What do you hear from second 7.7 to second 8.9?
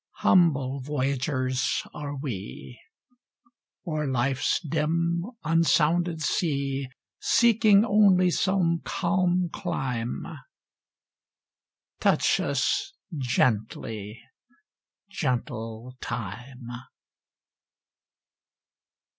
only some